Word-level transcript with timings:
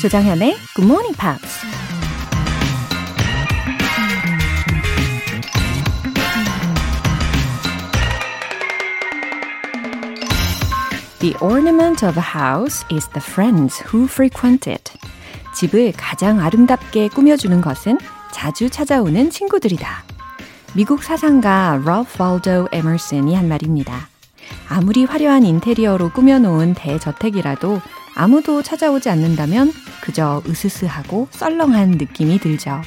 조장현의 0.00 0.56
Good 0.74 0.90
Morning 0.90 1.14
Pops. 1.14 1.60
The 11.18 11.36
ornament 11.42 12.06
of 12.06 12.16
a 12.16 12.24
house 12.24 12.86
is 12.90 13.06
the 13.08 13.20
friends 13.20 13.84
who 13.92 14.06
frequent 14.06 14.70
it. 14.70 14.90
집을 15.54 15.92
가장 15.94 16.40
아름답게 16.40 17.08
꾸며주는 17.08 17.60
것은 17.60 17.98
자주 18.32 18.70
찾아오는 18.70 19.28
친구들이다. 19.28 20.04
미국 20.74 21.02
사상가 21.02 21.78
럴프 21.84 22.22
waldo 22.22 22.68
에머슨이 22.72 23.34
한 23.34 23.48
말입니다. 23.48 24.08
아무리 24.66 25.04
화려한 25.04 25.44
인테리어로 25.44 26.12
꾸며놓은 26.12 26.72
대저택이라도 26.72 27.82
아무도 28.14 28.62
찾아오지 28.62 29.08
않는다면 29.08 29.72
그저 30.10 30.42
으스스하고 30.44 31.28
썰렁한 31.30 31.92
느낌이 31.92 32.40
들죠. 32.40 32.82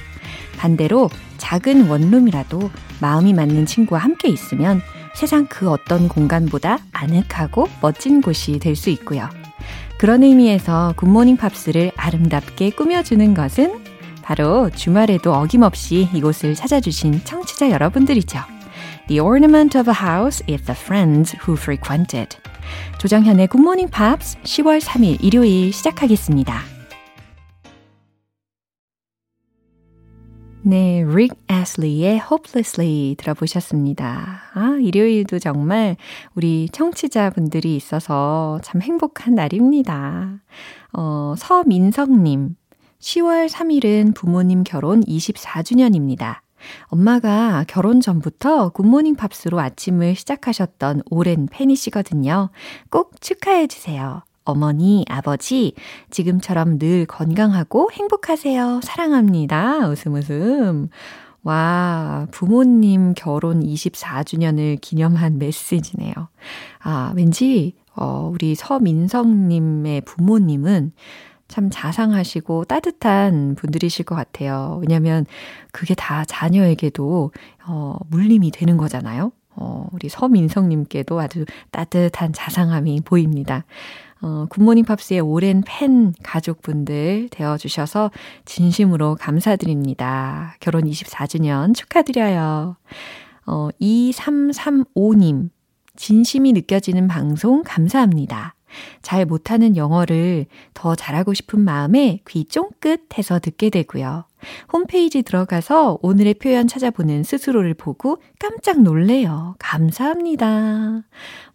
반대로 0.58 1.10
작은 1.38 1.88
원룸이라도 1.88 2.70
마음이 3.00 3.34
맞는 3.34 3.66
친구와 3.66 4.02
함께 4.02 4.28
있으면 4.28 4.82
세상 5.16 5.48
그 5.48 5.70
어떤 5.70 6.10
공간보다 6.10 6.80
아늑하고 6.92 7.70
멋진 7.82 8.22
곳이 8.22 8.60
될 8.60 8.76
수 8.76 8.90
있고요. 8.90 9.30
그런 9.98 10.22
의미에서 10.24 10.96
굿모닝 10.98 11.38
팝스를 11.38 11.94
아름답게 11.96 12.72
꾸며주는 12.72 13.34
것은 13.34 13.82
바로 14.22 14.70
주말에도 14.70 15.34
어김없이 15.34 16.10
이곳을 16.14 16.56
찾아주신 16.56 17.24
청취자 17.24 17.70
여러분들이죠. 17.70 18.40
The 19.08 19.22
ornament 19.22 19.78
of 19.78 19.90
a 19.90 19.96
house 19.96 20.44
is 20.50 20.64
the 20.64 20.78
friends 20.78 21.38
who 21.46 21.58
frequent 21.58 22.18
it. 22.18 22.38
조정현의 22.98 23.48
굿모닝 23.48 23.90
팝스 23.90 24.40
10월 24.42 24.82
3일 24.82 25.24
일요일 25.24 25.72
시작하겠습니다. 25.72 26.73
네, 30.66 31.04
릭 31.06 31.34
애슬리의 31.52 32.22
Hopelessly 32.22 33.16
들어보셨습니다. 33.18 34.44
아, 34.54 34.78
일요일도 34.82 35.40
정말 35.40 35.98
우리 36.36 36.70
청취자분들이 36.72 37.76
있어서 37.76 38.62
참 38.64 38.82
행복한 38.82 39.36
날입니다. 39.36 40.40
어, 40.94 41.36
서민성님, 41.38 42.56
10월 42.98 43.50
3일은 43.50 44.16
부모님 44.16 44.64
결혼 44.64 45.02
24주년입니다. 45.02 46.38
엄마가 46.86 47.66
결혼 47.68 48.00
전부터 48.00 48.70
굿모닝 48.70 49.16
팝스로 49.16 49.60
아침을 49.60 50.16
시작하셨던 50.16 51.02
오랜 51.10 51.48
팬이시거든요. 51.52 52.52
꼭 52.90 53.20
축하해 53.20 53.68
주세요. 53.68 54.24
어머니, 54.46 55.06
아버지, 55.10 55.74
지금처럼 56.10 56.78
늘 56.78 57.06
건강하고 57.06 57.92
행복하세요. 57.92 58.82
사랑합니다. 58.84 59.88
웃음 59.88 60.16
웃음. 60.16 60.90
와, 61.44 62.28
부모님 62.32 63.14
결혼 63.16 63.62
24주년을 63.62 64.80
기념한 64.80 65.40
메시지네요. 65.40 66.14
아, 66.82 67.14
왠지, 67.16 67.76
어, 67.96 68.30
우리 68.34 68.56
서민성님의 68.56 70.02
부모님은 70.02 70.94
참 71.50 71.70
자상하시고 71.70 72.66
따뜻한 72.66 73.56
분들이실 73.56 74.06
것 74.06 74.16
같아요. 74.16 74.80
왜냐면 74.82 75.26
그게 75.72 75.94
다 75.94 76.24
자녀에게도, 76.26 77.32
어, 77.68 77.98
물림이 78.10 78.52
되는 78.52 78.78
거잖아요. 78.78 79.32
어, 79.56 79.88
우리 79.92 80.10
서민성님께도 80.10 81.20
아주 81.20 81.46
따뜻한 81.72 82.34
자상함이 82.34 83.02
보입니다. 83.02 83.66
어, 84.24 84.46
굿모닝 84.50 84.86
팝스의 84.86 85.20
오랜 85.20 85.62
팬 85.66 86.14
가족분들 86.24 87.28
되어주셔서 87.30 88.10
진심으로 88.46 89.16
감사드립니다. 89.16 90.56
결혼 90.62 90.86
24주년 90.86 91.76
축하드려요. 91.76 92.78
어, 93.46 93.70
2335님, 93.82 95.50
진심이 95.98 96.54
느껴지는 96.54 97.10
방송 97.10 97.64
감사합니다. 97.64 98.56
잘 99.02 99.26
못하는 99.26 99.76
영어를 99.76 100.46
더 100.74 100.96
잘하고 100.96 101.34
싶은 101.34 101.60
마음에 101.60 102.22
귀 102.28 102.46
쫑긋 102.46 103.18
해서 103.18 103.40
듣게 103.40 103.70
되고요. 103.70 104.24
홈페이지 104.72 105.22
들어가서 105.22 106.00
오늘의 106.02 106.36
표현 106.36 106.68
찾아보는 106.68 107.24
스스로를 107.24 107.74
보고 107.74 108.22
깜짝 108.40 108.82
놀래요. 108.82 109.56
감사합니다. 109.60 111.04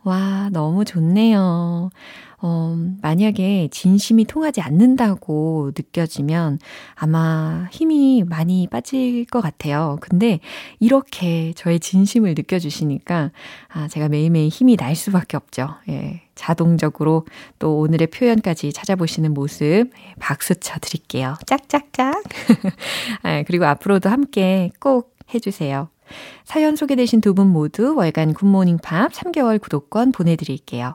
와, 0.05 0.51
너무 0.53 0.85
좋네요. 0.85 1.91
어, 2.41 2.77
만약에 3.03 3.69
진심이 3.73 4.25
통하지 4.25 4.61
않는다고 4.61 5.73
느껴지면 5.77 6.59
아마 6.95 7.67
힘이 7.73 8.23
많이 8.25 8.69
빠질 8.69 9.25
것 9.25 9.41
같아요. 9.41 9.99
근데 10.01 10.39
이렇게 10.79 11.53
저의 11.57 11.81
진심을 11.81 12.35
느껴주시니까 12.37 13.33
아, 13.69 13.89
제가 13.89 14.09
매일매일 14.09 14.49
힘이 14.49 14.77
날 14.77 14.95
수밖에 14.95 15.37
없죠. 15.37 15.69
예. 15.89 16.23
자동적으로 16.37 17.27
또 17.59 17.79
오늘의 17.81 18.07
표현까지 18.09 18.73
찾아보시는 18.73 19.35
모습 19.35 19.65
예, 19.67 20.15
박수 20.21 20.55
쳐 20.55 20.79
드릴게요. 20.79 21.35
짝짝짝. 21.47 22.23
아, 23.23 23.43
그리고 23.45 23.67
앞으로도 23.67 24.09
함께 24.09 24.71
꼭 24.79 25.17
해주세요. 25.35 25.89
사연 26.45 26.77
소개되신 26.77 27.21
두 27.21 27.35
분 27.35 27.49
모두 27.49 27.95
월간 27.97 28.35
굿모닝 28.35 28.79
팝 28.79 29.13
3개월 29.13 29.61
구독권 29.61 30.13
보내드릴게요. 30.13 30.95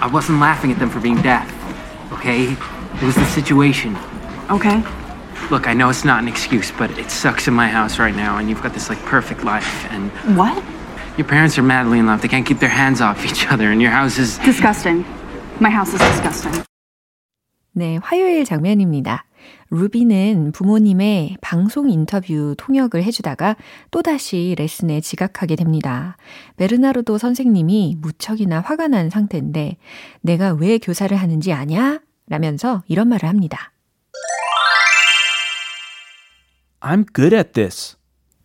I 0.00 0.08
wasn't 0.10 0.40
laughing 0.40 0.72
at 0.72 0.78
them 0.78 0.90
for 0.90 1.00
being 1.02 1.20
deaf, 1.22 1.44
okay? 2.12 2.52
It 2.52 3.02
was 3.04 3.14
the 3.14 3.26
situation. 3.26 3.96
Okay. 4.50 4.82
Look, 5.50 5.68
I 5.68 5.74
know 5.74 5.90
it's 5.90 6.04
not 6.04 6.22
an 6.22 6.28
excuse, 6.28 6.72
but 6.72 6.90
it 6.98 7.10
sucks 7.10 7.46
in 7.48 7.54
my 7.54 7.68
house 7.68 7.98
right 7.98 8.16
now, 8.16 8.38
and 8.38 8.48
you've 8.48 8.62
got 8.62 8.72
this 8.72 8.88
like 8.88 8.98
perfect 9.04 9.44
life, 9.44 9.86
and 9.92 10.10
What? 10.36 10.62
your 11.18 11.26
parents 11.28 11.58
are 11.58 11.62
madly 11.62 11.98
in 11.98 12.06
love. 12.06 12.22
They 12.22 12.28
can't 12.28 12.46
keep 12.46 12.58
their 12.60 12.72
hands 12.72 13.00
off 13.02 13.24
each 13.24 13.46
other, 13.52 13.70
and 13.70 13.80
your 13.80 13.92
house 13.92 14.18
is. 14.18 14.38
Disgusting. 14.38 15.04
My 15.60 15.70
house 15.70 15.92
is 15.94 16.00
disgusting. 16.00 16.64
네, 17.72 17.98
화요일 18.02 18.44
장면입니다. 18.44 19.24
루비는 19.70 20.52
부모님의 20.52 21.36
방송 21.42 21.90
인터뷰 21.90 22.54
통역을 22.56 23.02
해주다가 23.02 23.56
또다시 23.90 24.54
레슨에 24.56 25.00
지각하게 25.00 25.56
됩니다. 25.56 26.16
베르나르도 26.56 27.18
선생님이 27.18 27.98
무척이나 28.00 28.60
화가 28.60 28.88
난 28.88 29.10
상태인데 29.10 29.76
내가 30.22 30.52
왜 30.54 30.78
교사를 30.78 31.14
하는지 31.14 31.52
아냐? 31.52 32.00
라면서 32.28 32.82
이런 32.86 33.08
말을 33.08 33.28
합니다. 33.28 33.72
I'm 36.84 37.06
good 37.14 37.34
at 37.34 37.52
this. 37.54 37.96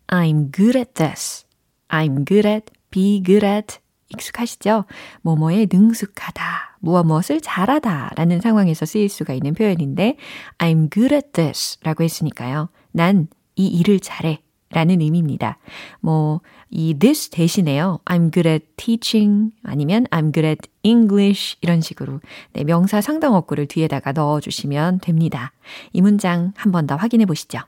I'm 0.08 0.50
good 0.50 0.74
at 0.78 0.94
this. 0.94 1.44
I'm 1.90 2.24
good 2.24 2.48
at, 2.48 2.72
be 2.90 3.22
good 3.22 3.44
at. 3.44 3.78
익숙하시죠? 4.08 4.86
뭐뭐에 5.22 5.66
능숙하다, 5.70 6.78
무엇 6.80 7.04
무엇을 7.04 7.40
잘하다 7.42 8.12
라는 8.16 8.40
상황에서 8.40 8.86
쓰일 8.86 9.08
수가 9.08 9.34
있는 9.34 9.54
표현인데 9.54 10.16
I'm 10.58 10.90
good 10.92 11.14
at 11.14 11.32
this 11.32 11.78
라고 11.82 12.02
했으니까요. 12.02 12.70
난 12.92 13.28
이 13.56 13.66
일을 13.66 14.00
잘해 14.00 14.40
라는 14.70 15.00
의미입니다. 15.02 15.58
뭐, 16.00 16.40
이 16.70 16.94
this 16.94 17.28
대신에요. 17.28 17.98
I'm 18.06 18.32
good 18.32 18.48
at 18.48 18.64
teaching 18.76 19.50
아니면 19.64 20.06
I'm 20.10 20.32
good 20.32 20.46
at 20.46 20.68
English 20.82 21.56
이런 21.60 21.80
식으로 21.82 22.20
네, 22.54 22.64
명사 22.64 23.00
상당 23.02 23.34
어구를 23.34 23.66
뒤에다가 23.66 24.12
넣어주시면 24.12 25.00
됩니다. 25.00 25.52
이 25.92 26.00
문장 26.00 26.52
한 26.56 26.72
번 26.72 26.86
더 26.86 26.96
확인해 26.96 27.26
보시죠. 27.26 27.58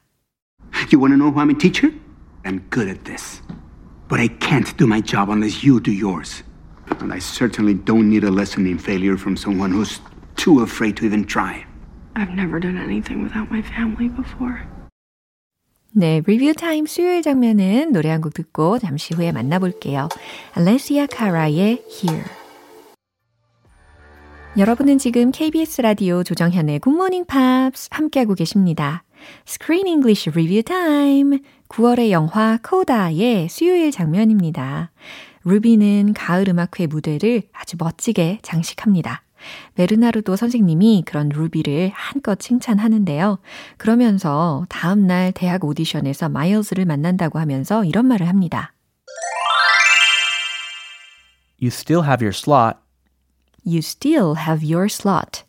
You 0.90 1.00
want 1.00 1.12
to 1.14 1.18
know 1.18 1.30
why 1.30 1.42
I'm 1.42 1.50
a 1.50 1.54
teacher? 1.54 1.92
I'm 2.46 2.60
good 2.69 2.88
at 2.88 3.04
this. 3.06 3.42
But 4.08 4.19
I 4.19 4.30
can't 4.30 4.75
do 4.78 4.88
my 4.88 5.02
job 5.02 5.30
unless 5.30 5.64
you 5.64 5.80
do 5.80 5.92
yours. 5.92 6.44
And 7.02 7.12
I 7.12 7.19
certainly 7.19 7.74
don't 7.74 8.10
need 8.10 8.24
a 8.24 8.31
lesson 8.31 8.66
in 8.66 8.78
failure 8.80 9.18
from 9.18 9.36
someone 9.36 9.72
who's 9.72 10.00
too 10.38 10.62
afraid 10.62 10.96
to 10.98 11.06
even 11.06 11.25
try. 11.25 11.66
I've 12.16 12.31
never 12.34 12.60
done 12.60 12.78
anything 12.78 13.22
without 13.22 13.52
my 13.52 13.62
family 13.62 14.08
before. 14.08 14.64
네, 15.92 16.22
리뷰 16.25 16.54
타임 16.54 16.86
수요일 16.86 17.22
장면은 17.22 17.92
노래 17.92 18.10
한 18.10 18.22
곡 18.22 18.34
듣고 18.34 18.78
잠시 18.80 19.14
후에 19.16 19.31
만나볼게요. 19.31 20.10
알레시아 20.54 21.08
카라의 21.08 21.84
Here. 21.90 22.24
여러분은 24.58 24.98
지금 24.98 25.31
KBS 25.31 25.81
라디오 25.81 26.24
조정현의 26.24 26.80
굿모닝 26.80 27.25
팝스 27.25 27.90
함께하고 27.92 28.36
계십니다. 28.36 29.04
Screen 29.47 29.87
English 29.87 30.31
Review 30.31 30.63
Time. 30.63 31.39
9월의 31.69 32.11
영화 32.11 32.59
코다의 32.63 33.49
수요일 33.49 33.91
장면입니다. 33.91 34.91
루비는 35.45 36.15
가을 36.15 36.49
음악회 36.49 36.87
무대를 36.87 37.43
아주 37.53 37.77
멋지게 37.79 38.41
장식합니다. 38.43 39.23
베르나르도 39.75 40.37
선생님이 40.37 41.03
그런 41.07 41.29
루비를 41.29 41.91
한껏 41.95 42.39
칭찬하는데요. 42.39 43.39
그러면서 43.77 44.65
다음날 44.69 45.33
대학 45.33 45.65
오디션에서 45.65 46.29
마일즈를 46.29 46.85
만난다고 46.85 47.39
하면서 47.39 47.85
이런 47.85 48.07
말을 48.07 48.29
합니다. 48.29 48.73
You 51.61 51.69
still 51.69 52.05
have 52.05 52.25
your 52.25 52.37
slot. 52.37 52.79
You 53.65 53.79
still 53.79 54.35
have 54.37 54.65
your 54.65 54.87
slot. 54.87 55.45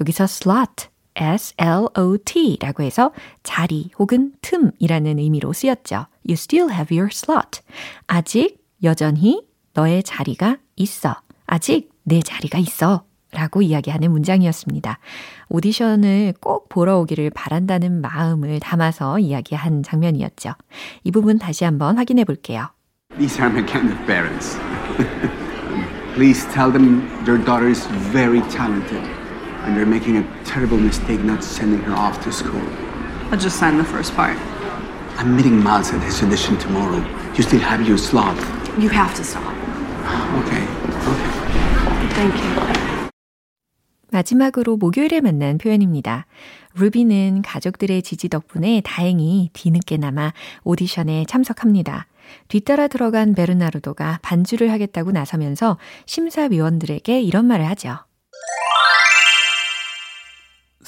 여기서 0.00 0.24
slot, 0.24 0.88
S-L-O-T 1.14 2.58
라고 2.60 2.82
해서 2.82 3.12
자리 3.42 3.90
혹은 3.98 4.32
틈이라는 4.42 5.18
의미로 5.18 5.52
쓰였죠. 5.52 6.06
You 6.26 6.34
still 6.34 6.72
have 6.72 6.96
your 6.96 7.10
slot. 7.12 7.60
아직 8.06 8.58
여전히 8.82 9.42
너의 9.74 10.02
자리가 10.02 10.58
있어. 10.76 11.16
아직 11.46 11.90
내 12.04 12.20
자리가 12.20 12.58
있어. 12.58 13.04
라고 13.32 13.62
이야기하는 13.62 14.10
문장이었습니다. 14.10 14.98
오디션을 15.48 16.34
꼭 16.40 16.68
보러 16.68 16.98
오기를 16.98 17.30
바란다는 17.30 18.02
마음을 18.02 18.60
담아서 18.60 19.18
이야기한 19.18 19.82
장면이었죠. 19.82 20.52
이 21.04 21.10
부분 21.10 21.38
다시 21.38 21.64
한번 21.64 21.96
확인해 21.96 22.24
볼게요. 22.24 22.68
These 23.16 23.42
are 23.42 23.50
my 23.50 23.66
kind 23.66 23.90
of 23.90 24.06
parents. 24.06 24.58
Please 26.14 26.46
tell 26.52 26.70
them 26.70 27.08
their 27.24 27.42
daughter 27.42 27.68
is 27.68 27.86
very 28.12 28.42
talented 28.50 29.21
and 29.64 29.76
they're 29.76 29.86
making 29.86 30.16
a 30.18 30.24
terrible 30.44 30.76
mistake 30.76 31.20
not 31.22 31.42
sending 31.42 31.80
her 31.80 31.94
off 31.94 32.22
to 32.24 32.32
school. 32.32 32.62
I'll 33.30 33.38
just 33.38 33.58
sign 33.58 33.78
the 33.78 33.84
first 33.84 34.14
part. 34.14 34.36
I'm 35.18 35.36
meeting 35.36 35.62
Miles 35.62 35.92
at 35.92 36.02
his 36.02 36.22
audition 36.22 36.56
tomorrow. 36.58 37.02
You 37.36 37.42
still 37.42 37.60
have 37.60 37.86
your 37.86 37.98
slot. 37.98 38.36
You 38.78 38.88
have 38.90 39.14
to 39.16 39.24
stop. 39.24 39.54
Okay, 40.44 40.64
okay. 40.64 41.30
Thank 42.14 42.34
you. 42.42 42.72
마지막으로 44.10 44.76
목요일에 44.76 45.20
만난 45.20 45.56
표현입니다. 45.56 46.26
루비는 46.74 47.42
가족들의 47.42 48.02
지지 48.02 48.28
덕분에 48.28 48.82
다행히 48.84 49.48
뒤늦게나마 49.54 50.32
오디션에 50.64 51.24
참석합니다. 51.26 52.06
뒤따라 52.48 52.88
들어간 52.88 53.34
베르나르도가 53.34 54.18
반주를 54.22 54.70
하겠다고 54.70 55.12
나서면서 55.12 55.78
심사위원들에게 56.06 57.22
이런 57.22 57.46
말을 57.46 57.66
하죠. 57.70 57.98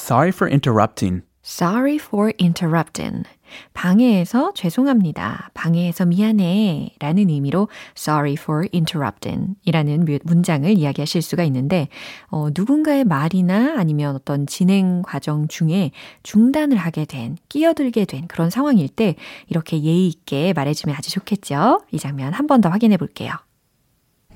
Sorry 0.05 0.29
for 0.29 0.47
interrupting. 0.53 1.23
Sorry 1.43 1.97
for 1.97 2.31
interrupting. 2.39 3.25
방해해서 3.73 4.53
죄송합니다. 4.53 5.49
방해해서 5.55 6.05
미안해. 6.05 6.97
라는 7.01 7.31
의미로 7.31 7.69
sorry 7.97 8.35
for 8.35 8.67
interrupting 8.75 9.55
이라는 9.65 10.05
문장을 10.25 10.69
이야기하실 10.71 11.23
수가 11.23 11.43
있는데, 11.45 11.89
어, 12.29 12.49
누군가의 12.55 13.05
말이나 13.05 13.77
아니면 13.79 14.15
어떤 14.15 14.47
진행 14.47 15.01
과정 15.01 15.49
중에 15.49 15.91
중단을 16.23 16.77
하게 16.77 17.07
된, 17.07 17.39
끼어들게 17.49 18.05
된 18.05 18.27
그런 18.29 18.51
상황일 18.51 18.89
때 18.91 19.15
이렇게 19.49 19.83
예의 19.83 20.07
있게 20.09 20.53
말해주면 20.53 20.95
아주 20.99 21.11
좋겠죠? 21.13 21.81
이 21.93 21.99
장면 21.99 22.35
한 22.35 22.47
번 22.47 22.61
더 22.61 22.69
확인해 22.69 22.99
볼게요. 22.99 23.33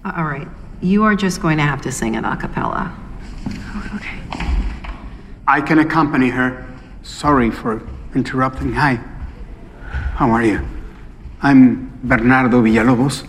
All 0.06 0.24
right. 0.24 0.48
You 0.80 1.02
are 1.04 1.14
just 1.14 1.42
going 1.42 1.58
to 1.58 1.64
have 1.66 1.82
to 1.82 1.90
sing 1.90 2.16
it 2.16 2.24
a 2.24 2.36
cappella. 2.40 2.90
Okay. 3.96 4.47
I 5.48 5.62
can 5.62 5.78
accompany 5.78 6.28
her. 6.28 6.66
Sorry 7.02 7.50
for 7.50 7.80
interrupting. 8.14 8.74
Hi. 8.74 8.96
How 10.16 10.28
are 10.30 10.44
you? 10.44 10.60
I'm 11.40 11.90
Bernardo 12.02 12.60
Villalobos, 12.60 13.26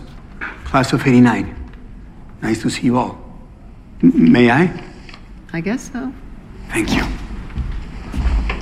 class 0.66 0.92
of 0.92 1.08
89. 1.08 1.56
Nice 2.42 2.62
to 2.64 2.70
see 2.70 2.82
you 2.88 2.98
all. 2.98 3.18
M- 4.04 4.34
may 4.34 4.52
I? 4.52 4.84
I 5.54 5.62
guess 5.62 5.90
so. 5.94 6.12
Thank 6.72 6.94
you. 6.94 7.04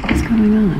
What's 0.05 0.21
going 0.21 0.53
on? 0.53 0.77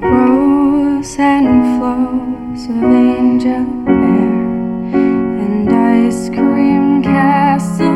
Rows 0.00 1.16
and 1.18 1.80
flows 1.80 2.64
of 2.70 2.84
angel 2.84 3.64
hair 3.86 4.30
and 5.42 5.68
ice 5.68 6.28
cream 6.28 7.02
castles 7.02 7.95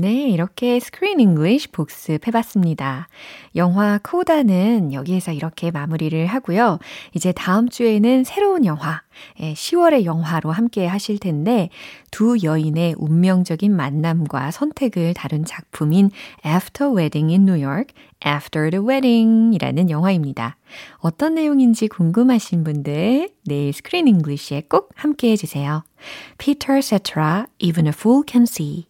네, 0.00 0.30
이렇게 0.30 0.80
Screen 0.80 1.20
English 1.20 1.68
복습해봤습니다. 1.72 3.08
영화 3.54 4.00
코다는 4.02 4.94
여기에서 4.94 5.30
이렇게 5.30 5.70
마무리를 5.70 6.24
하고요. 6.24 6.78
이제 7.12 7.32
다음 7.32 7.68
주에는 7.68 8.24
새로운 8.24 8.64
영화, 8.64 9.02
10월의 9.38 10.06
영화로 10.06 10.52
함께 10.52 10.86
하실 10.86 11.18
텐데 11.18 11.68
두 12.10 12.38
여인의 12.42 12.94
운명적인 12.96 13.76
만남과 13.76 14.52
선택을 14.52 15.12
다룬 15.12 15.44
작품인 15.44 16.10
After 16.46 16.96
Wedding 16.96 17.30
in 17.30 17.42
New 17.42 17.62
York, 17.62 17.94
After 18.26 18.70
the 18.70 18.82
Wedding 18.82 19.54
이라는 19.54 19.90
영화입니다. 19.90 20.56
어떤 21.00 21.34
내용인지 21.34 21.88
궁금하신 21.88 22.64
분들 22.64 23.28
내일 23.44 23.72
Screen 23.74 24.08
English에 24.08 24.62
꼭 24.70 24.88
함께 24.94 25.32
해 25.32 25.36
주세요. 25.36 25.84
Peter 26.38 26.80
Cetera, 26.80 27.44
Even 27.58 27.86
a 27.86 27.92
Fool 27.94 28.22
Can 28.26 28.44
See 28.44 28.89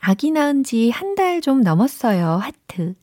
아기 0.00 0.30
낳은 0.30 0.64
지 0.64 0.90
한 0.90 1.14
달 1.14 1.40
좀 1.42 1.60
넘었어요. 1.62 2.38
하트. 2.42 2.94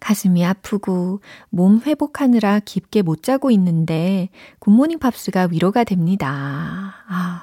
가슴이 0.00 0.44
아프고 0.44 1.20
몸 1.50 1.80
회복하느라 1.84 2.60
깊게 2.60 3.02
못 3.02 3.22
자고 3.22 3.50
있는데 3.50 4.28
굿모닝 4.60 4.98
팝스가 4.98 5.48
위로가 5.50 5.84
됩니다. 5.84 6.94
아, 7.08 7.42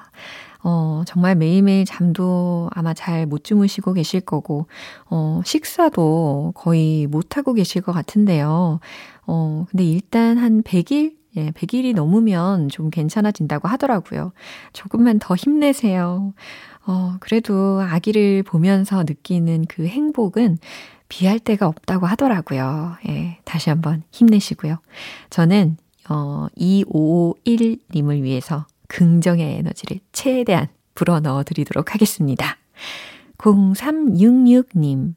어, 0.63 1.03
정말 1.05 1.35
매일매일 1.35 1.85
잠도 1.85 2.69
아마 2.73 2.93
잘 2.93 3.25
못 3.27 3.43
주무시고 3.43 3.93
계실 3.93 4.21
거고, 4.21 4.67
어, 5.09 5.41
식사도 5.45 6.53
거의 6.55 7.05
못 7.07 7.37
하고 7.37 7.53
계실 7.53 7.81
것 7.81 7.91
같은데요. 7.91 8.79
어, 9.27 9.65
근데 9.69 9.83
일단 9.85 10.37
한 10.37 10.63
100일? 10.63 11.15
예, 11.35 11.49
100일이 11.51 11.95
넘으면 11.95 12.69
좀 12.69 12.89
괜찮아진다고 12.91 13.67
하더라고요. 13.67 14.33
조금만 14.71 15.17
더 15.19 15.35
힘내세요. 15.35 16.33
어, 16.85 17.15
그래도 17.19 17.81
아기를 17.81 18.43
보면서 18.43 19.03
느끼는 19.03 19.65
그 19.67 19.87
행복은 19.87 20.57
비할 21.07 21.39
데가 21.39 21.67
없다고 21.67 22.05
하더라고요. 22.05 22.97
예, 23.07 23.37
다시 23.45 23.69
한번 23.69 24.03
힘내시고요. 24.11 24.77
저는, 25.29 25.77
어, 26.09 26.47
2551님을 26.57 28.21
위해서 28.21 28.65
긍정의 28.87 29.57
에너지를 29.57 29.99
최대한 30.11 30.67
불어 30.95 31.19
넣어 31.19 31.43
드리도록 31.43 31.93
하겠습니다. 31.93 32.57
0366님, 33.37 35.13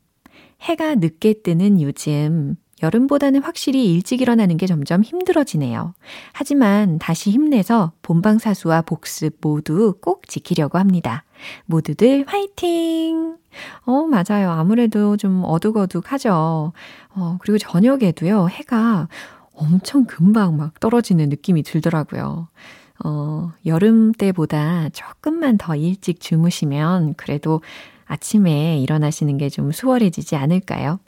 해가 0.62 0.96
늦게 0.96 1.42
뜨는 1.42 1.80
요즘 1.80 2.56
여름보다는 2.82 3.42
확실히 3.42 3.92
일찍 3.92 4.20
일어나는 4.20 4.56
게 4.56 4.66
점점 4.66 5.02
힘들어지네요. 5.02 5.94
하지만 6.32 6.98
다시 6.98 7.30
힘내서 7.30 7.92
본방사수와 8.02 8.82
복습 8.82 9.38
모두 9.40 9.94
꼭 10.00 10.28
지키려고 10.28 10.78
합니다. 10.78 11.24
모두들 11.66 12.24
화이팅! 12.26 13.36
어, 13.86 14.02
맞아요. 14.06 14.50
아무래도 14.50 15.16
좀 15.16 15.42
어둑어둑하죠. 15.44 16.72
어, 17.14 17.38
그리고 17.40 17.58
저녁에도요, 17.58 18.48
해가 18.48 19.08
엄청 19.54 20.04
금방 20.04 20.56
막 20.56 20.78
떨어지는 20.80 21.28
느낌이 21.30 21.62
들더라고요. 21.62 22.48
어, 23.04 23.52
여름 23.66 24.12
때보다 24.12 24.88
조금만 24.90 25.58
더 25.58 25.74
일찍 25.76 26.20
주무시면 26.20 27.14
그래도 27.14 27.62
아침에 28.06 28.78
일어나시는 28.78 29.38
게 29.38 29.48
좀 29.48 29.72
수월해지지 29.72 30.36
않을까요? 30.36 30.98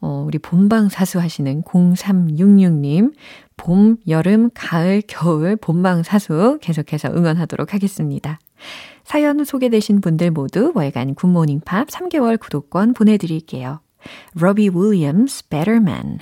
어, 0.00 0.24
우리 0.26 0.38
본방 0.38 0.88
사수 0.90 1.18
하시는 1.18 1.62
0366님, 1.62 3.14
봄, 3.56 3.96
여름, 4.08 4.50
가을, 4.52 5.02
겨울, 5.08 5.56
본방 5.56 6.02
사수 6.02 6.58
계속해서 6.60 7.08
응원하도록 7.08 7.72
하겠습니다. 7.72 8.38
사연 9.04 9.44
소개되신 9.44 10.00
분들 10.00 10.30
모두 10.30 10.72
월간 10.74 11.14
굿모닝 11.14 11.60
팝 11.64 11.88
3개월 11.88 12.40
구독권 12.40 12.94
보내드릴게요. 12.94 13.80
로비 14.34 14.70
윌리엄스, 14.74 15.48
Better 15.48 15.80
Man. 15.80 16.18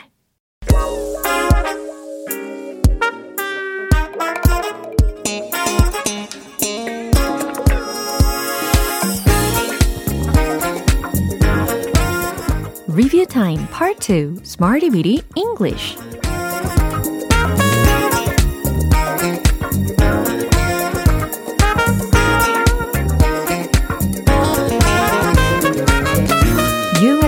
Review 12.88 13.24
Time 13.24 13.66
Part 13.70 14.00
2 14.00 14.40
Smarty 14.44 14.90
Weedy 14.90 15.22
English 15.34 15.96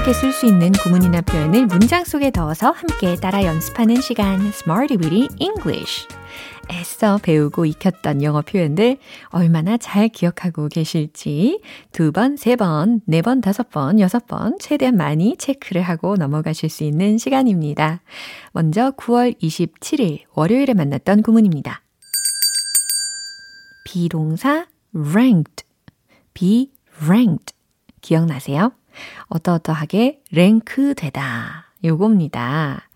유용하게 0.05 0.13
쓸 0.13 0.33
수 0.33 0.45
있는 0.47 0.71
구문이나 0.73 1.23
표현을 1.23 1.67
문장 1.67 2.05
속에 2.05 2.31
넣어서 2.35 2.71
함께 2.71 3.17
따라 3.17 3.43
연습하는 3.43 4.03
시간 4.03 4.45
Smarty 4.47 4.99
Weedy 4.99 5.29
English 5.39 6.07
애써 6.71 7.19
배우고 7.23 7.65
익혔던 7.65 8.23
영어 8.23 8.43
표현들 8.43 8.99
얼마나 9.29 9.79
잘 9.79 10.09
기억하고 10.09 10.69
계실지 10.69 11.63
두 11.93 12.13
번, 12.13 12.37
세 12.37 12.55
번, 12.55 13.01
네 13.07 13.23
번, 13.23 13.41
다섯 13.41 13.71
번, 13.71 13.99
여섯 13.99 14.27
번 14.27 14.59
최대한 14.61 14.97
많이 14.97 15.37
체크를 15.39 15.81
하고 15.81 16.17
넘어가실 16.17 16.69
수 16.69 16.85
있는 16.85 17.17
시간입니다. 17.17 18.03
먼저 18.53 18.91
9월 18.93 19.41
27일 19.41 20.25
월요일에 20.35 20.75
만났던 20.75 21.23
구문입니다. 21.23 21.83
비동사 23.87 24.67
ranked, 24.95 25.65
be 26.35 26.73
ranked 27.03 27.55
기억나세요? 28.03 28.73
어떠어떠하게 29.29 30.23
랭크되다 30.31 31.73
요겁니다. 31.85 32.89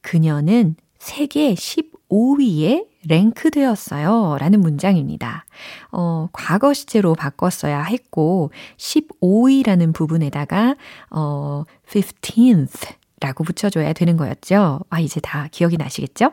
그녀는 0.00 0.76
세계 0.98 1.54
15위에 1.54 2.86
랭크되었어요. 3.06 4.36
라는 4.38 4.60
문장입니다. 4.60 5.44
어, 5.92 6.28
과거 6.32 6.72
시제로 6.74 7.14
바꿨어야 7.14 7.82
했고, 7.84 8.50
15위라는 8.76 9.94
부분에다가, 9.94 10.76
어, 11.10 11.64
15th 11.88 12.96
라고 13.20 13.44
붙여줘야 13.44 13.92
되는 13.92 14.16
거였죠. 14.16 14.80
아, 14.90 15.00
이제 15.00 15.20
다 15.20 15.48
기억이 15.50 15.76
나시겠죠? 15.76 16.32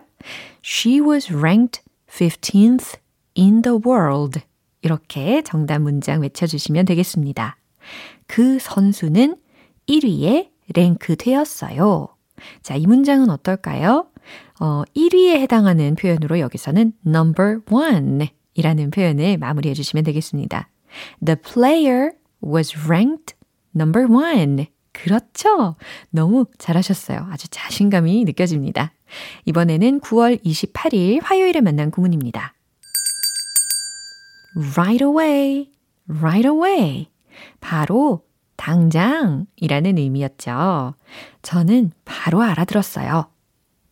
She 0.63 0.99
was 0.99 1.31
ranked 1.31 1.81
15th 2.09 2.97
in 3.37 3.61
the 3.61 3.79
world. 3.85 4.41
이렇게 4.81 5.41
정답 5.43 5.79
문장 5.79 6.21
외쳐주시면 6.21 6.85
되겠습니다. 6.85 7.57
그 8.27 8.59
선수는 8.59 9.37
1위에 9.87 10.49
랭크되었어요. 10.73 12.07
자, 12.61 12.75
이 12.75 12.85
문장은 12.85 13.29
어떨까요? 13.29 14.07
어, 14.59 14.83
1위에 14.95 15.35
해당하는 15.39 15.95
표현으로 15.95 16.39
여기서는 16.39 16.93
number 17.05 17.59
one 17.71 18.29
이라는 18.55 18.91
표현을 18.91 19.37
마무리해 19.37 19.73
주시면 19.73 20.03
되겠습니다. 20.03 20.69
The 21.25 21.35
player 21.35 22.11
was 22.43 22.77
ranked 22.85 23.35
number 23.75 24.07
one. 24.09 24.67
그렇죠. 24.91 25.75
너무 26.11 26.45
잘하셨어요. 26.59 27.27
아주 27.31 27.47
자신감이 27.49 28.23
느껴집니다. 28.25 28.93
이번에는 29.45 29.99
9월 30.01 30.43
28일 30.43 31.19
화요일에 31.23 31.61
만난 31.61 31.89
구문입니다. 31.91 32.53
right 34.75 35.03
away, 35.03 35.71
right 36.07 36.47
away. 36.47 37.12
바로 37.59 38.25
당장이라는 38.55 39.97
의미였죠. 39.97 40.95
저는 41.41 41.91
바로 42.05 42.41
알아들었어요. 42.41 43.29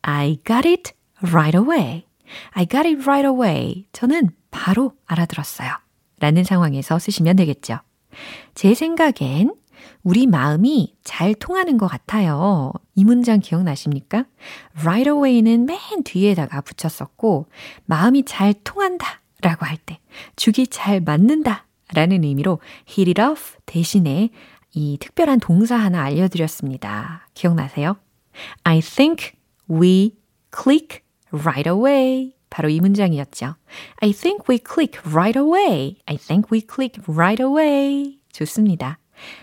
I 0.02 0.38
got 0.46 0.68
it 0.68 0.94
right 1.22 1.58
away. 1.58 2.06
I 2.52 2.66
got 2.66 2.88
it 2.88 3.02
right 3.02 3.28
away. 3.28 3.86
저는 3.92 4.30
바로 4.52 4.94
알아들었어요. 5.06 5.70
라는 6.20 6.44
상황에서 6.44 7.00
쓰시면 7.00 7.36
되겠죠. 7.36 7.80
제 8.54 8.74
생각엔 8.74 9.56
우리 10.04 10.28
마음이 10.28 10.96
잘 11.04 11.34
통하는 11.34 11.78
것 11.78 11.88
같아요. 11.88 12.72
이 12.96 13.04
문장 13.04 13.40
기억나십니까? 13.40 14.26
right 14.80 15.10
away는 15.10 15.66
맨 15.66 15.78
뒤에다가 16.04 16.62
붙였었고, 16.62 17.48
마음이 17.86 18.24
잘 18.26 18.54
통한다 18.54 19.22
라고 19.42 19.66
할 19.66 19.78
때, 19.78 20.00
죽이 20.36 20.68
잘 20.68 21.02
맞는다 21.02 21.66
라는 21.94 22.24
의미로 22.24 22.60
hit 22.90 23.10
it 23.10 23.22
off 23.22 23.58
대신에 23.66 24.30
이 24.74 24.98
특별한 25.00 25.40
동사 25.40 25.76
하나 25.76 26.04
알려드렸습니다. 26.04 27.28
기억나세요? 27.34 27.98
I 28.64 28.80
think 28.80 29.34
we 29.70 30.16
click 30.56 31.02
right 31.32 31.70
away. 31.70 32.34
바로 32.50 32.70
이 32.70 32.80
문장이었죠. 32.80 33.56
I 34.02 34.12
think 34.12 34.46
we 34.50 34.60
click 34.60 35.02
right 35.10 35.38
away. 35.40 35.98
I 36.06 36.18
think 36.18 36.50
we 36.52 36.62
click 36.62 37.02
right 37.08 37.42
away. 37.42 38.20
좋습니다. 38.32 38.98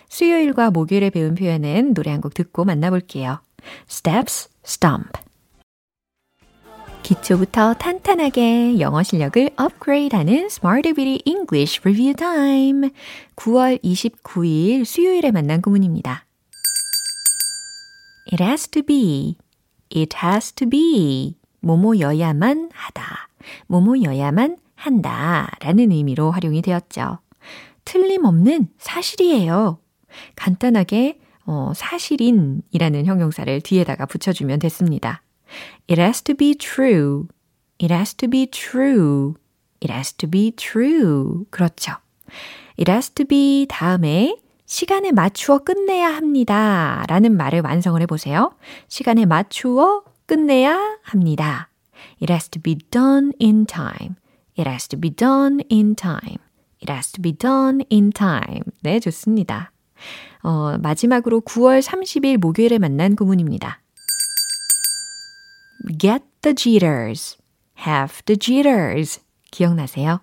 수요일과 0.08 0.70
목요일에 0.70 1.10
배운 1.10 1.34
표현은 1.34 1.94
노래 1.94 2.10
한 2.10 2.20
곡 2.20 2.34
듣고 2.34 2.64
만나볼게요. 2.64 3.40
Steps, 3.88 4.48
stomp. 4.64 5.27
기초부터 7.02 7.74
탄탄하게 7.74 8.80
영어 8.80 9.02
실력을 9.02 9.50
업그레이드하는 9.56 10.46
Smart 10.46 10.92
Beauty 10.92 11.20
English 11.24 11.80
Review 11.82 12.14
Time. 12.14 12.90
9월 13.36 13.82
29일 13.82 14.84
수요일에 14.84 15.30
만난 15.30 15.62
구문입니다. 15.62 16.26
It 18.30 18.42
has 18.42 18.68
to 18.68 18.82
be. 18.82 19.36
It 19.94 20.16
has 20.22 20.52
to 20.52 20.68
be. 20.68 21.36
뭐뭐여야만 21.60 22.70
하다. 22.72 23.28
뭐뭐여야만 23.68 24.58
한다. 24.74 25.50
라는 25.60 25.90
의미로 25.90 26.30
활용이 26.30 26.60
되었죠. 26.62 27.18
틀림없는 27.84 28.68
사실이에요. 28.78 29.78
간단하게 30.36 31.20
어, 31.46 31.72
사실인이라는 31.74 33.06
형용사를 33.06 33.60
뒤에다가 33.62 34.04
붙여주면 34.04 34.58
됐습니다. 34.58 35.22
It 35.88 36.00
has 36.00 36.22
to 36.24 36.34
be 36.34 36.54
true. 36.54 37.28
It 37.78 37.92
has 37.92 38.14
to 38.16 38.28
be 38.28 38.46
true. 38.46 39.34
It 39.80 39.92
has 39.92 40.12
to 40.16 40.28
be 40.28 40.52
true. 40.52 41.46
그렇죠. 41.50 41.96
It 42.78 42.90
has 42.90 43.10
to 43.10 43.24
be 43.26 43.66
다음에 43.68 44.36
시간에 44.66 45.12
맞추어 45.12 45.58
끝내야 45.58 46.08
합니다. 46.08 47.04
라는 47.08 47.36
말을 47.36 47.62
완성을 47.62 48.00
해보세요. 48.02 48.52
시간에 48.88 49.24
맞추어 49.24 50.02
끝내야 50.26 50.98
합니다. 51.02 51.70
It 52.20 52.30
has 52.32 52.48
to 52.50 52.60
be 52.60 52.76
done 52.90 53.32
in 53.40 53.64
time. 53.64 54.16
It 54.58 54.68
has 54.68 54.86
to 54.88 55.00
be 55.00 55.10
done 55.10 55.64
in 55.70 55.94
time. 55.94 56.38
It 56.82 56.92
has 56.92 57.10
to 57.12 57.22
be 57.22 57.32
done 57.32 57.84
in 57.90 58.12
time. 58.12 58.62
네, 58.82 59.00
좋습니다. 59.00 59.72
어, 60.42 60.76
마지막으로 60.78 61.40
9월 61.40 61.80
30일 61.80 62.38
목요일에 62.38 62.78
만난 62.78 63.16
구문입니다. 63.16 63.80
Get 65.86 66.24
the 66.42 66.54
jitters. 66.54 67.36
Have 67.86 68.22
the 68.24 68.36
jitters. 68.38 69.20
기억나세요? 69.50 70.20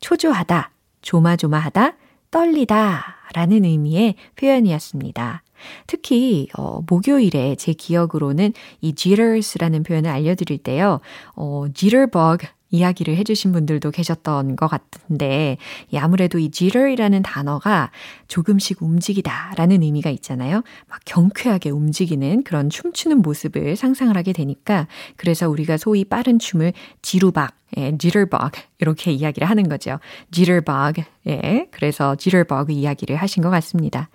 초조하다, 0.00 0.70
조마조마하다, 1.02 1.96
떨리다 2.30 3.16
라는 3.34 3.64
의미의 3.64 4.14
표현이었습니다. 4.36 5.42
특히 5.86 6.48
어, 6.56 6.80
목요일에 6.88 7.56
제 7.56 7.72
기억으로는 7.72 8.52
이 8.80 8.94
jitters라는 8.94 9.82
표현을 9.82 10.10
알려드릴 10.10 10.58
때요. 10.58 11.00
어, 11.34 11.66
jitterbug 11.72 12.46
이야기를 12.76 13.16
해주신 13.16 13.52
분들도 13.52 13.90
계셨던 13.90 14.56
것 14.56 14.68
같은데, 14.68 15.56
아무래도 15.96 16.38
이 16.38 16.50
jitter이라는 16.50 17.22
단어가 17.22 17.90
조금씩 18.28 18.82
움직이다 18.82 19.54
라는 19.56 19.82
의미가 19.82 20.10
있잖아요. 20.10 20.62
막 20.88 21.00
경쾌하게 21.04 21.70
움직이는 21.70 22.44
그런 22.44 22.70
춤추는 22.70 23.22
모습을 23.22 23.76
상상을 23.76 24.16
하게 24.16 24.32
되니까, 24.32 24.86
그래서 25.16 25.48
우리가 25.48 25.76
소위 25.76 26.04
빠른 26.04 26.38
춤을 26.38 26.72
지루박, 27.02 27.54
예, 27.76 27.96
jitterbug 27.98 28.60
이렇게 28.78 29.12
이야기를 29.12 29.48
하는 29.48 29.68
거죠. 29.68 29.98
jitterbug, 30.30 31.04
예, 31.26 31.66
그래서 31.70 32.14
jitterbug 32.16 32.72
이야기를 32.72 33.16
하신 33.16 33.42
것 33.42 33.50
같습니다. 33.50 34.08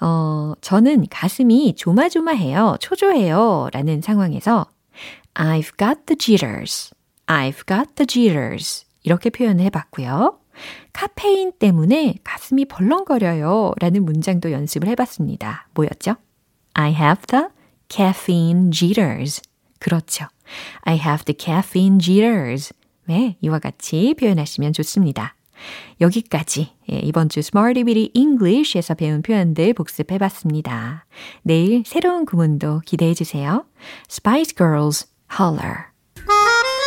어, 0.00 0.52
저는 0.60 1.06
가슴이 1.10 1.74
조마조마해요, 1.76 2.76
초조해요 2.80 3.68
라는 3.72 4.00
상황에서 4.00 4.66
I've 5.34 5.78
got 5.78 6.04
the 6.06 6.16
jitters. 6.18 6.90
I've 7.30 7.64
got 7.64 7.94
the 7.94 8.06
jitters. 8.06 8.84
이렇게 9.04 9.30
표현을 9.30 9.64
해봤고요. 9.66 10.40
카페인 10.92 11.52
때문에 11.56 12.16
가슴이 12.24 12.64
벌렁거려요. 12.64 13.74
라는 13.78 14.04
문장도 14.04 14.50
연습을 14.50 14.88
해봤습니다. 14.88 15.68
뭐였죠? 15.74 16.16
I 16.74 16.92
have 16.92 17.22
the 17.28 17.44
caffeine 17.88 18.72
jitters. 18.72 19.40
그렇죠. 19.78 20.26
I 20.82 20.96
have 20.96 21.24
the 21.24 21.36
caffeine 21.38 22.00
jitters. 22.00 22.74
네, 23.04 23.36
이와 23.40 23.60
같이 23.60 24.14
표현하시면 24.18 24.72
좋습니다. 24.72 25.36
여기까지 26.00 26.72
예, 26.90 26.96
이번 26.98 27.28
주 27.28 27.38
Smarty 27.40 27.84
Bitty 27.84 28.10
English에서 28.14 28.94
배운 28.94 29.22
표현들 29.22 29.74
복습해봤습니다. 29.74 31.06
내일 31.42 31.84
새로운 31.86 32.24
구문도 32.24 32.80
기대해주세요. 32.86 33.66
Spice 34.10 34.56
Girls, 34.56 35.06
Holler. 35.38 35.89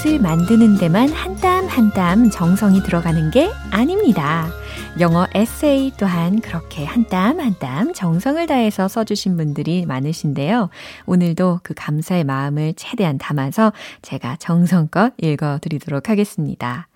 옷을 0.00 0.18
만드는 0.18 0.78
데만 0.78 1.10
한 1.10 1.36
땀 1.40 1.68
한 1.68 1.90
땀 1.92 2.30
정성이 2.30 2.82
들어가는 2.82 3.30
게 3.30 3.50
아닙니다. 3.70 4.48
영어 4.98 5.26
에세이 5.34 5.92
또한 5.98 6.40
그렇게 6.40 6.84
한 6.84 7.04
땀 7.08 7.38
한 7.38 7.54
땀 7.58 7.92
정성을 7.92 8.46
다해서 8.46 8.88
써주신 8.88 9.36
분들이 9.36 9.84
많으신데요. 9.86 10.70
오늘도 11.06 11.60
그 11.62 11.74
감사의 11.74 12.24
마음을 12.24 12.72
최대한 12.76 13.18
담아서 13.18 13.72
제가 14.02 14.36
정성껏 14.36 15.14
읽어드리도록 15.18 16.08
하겠습니다. 16.08 16.88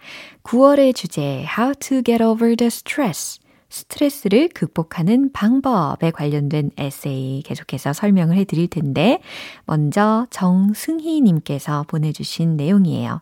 9월의 0.42 0.94
주제 0.94 1.44
How 1.58 1.74
to 1.74 2.02
get 2.02 2.22
over 2.22 2.56
the 2.56 2.68
stress 2.68 3.38
스트레스를 3.74 4.48
극복하는 4.48 5.32
방법에 5.32 6.12
관련된 6.12 6.70
에세이 6.76 7.42
계속해서 7.42 7.92
설명을 7.92 8.36
해 8.36 8.44
드릴 8.44 8.68
텐데, 8.68 9.20
먼저 9.66 10.28
정승희 10.30 11.20
님께서 11.22 11.84
보내주신 11.88 12.56
내용이에요. 12.56 13.20